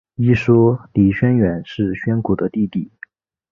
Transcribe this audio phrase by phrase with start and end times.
[0.15, 2.91] 一说李宣远是宣古的弟弟。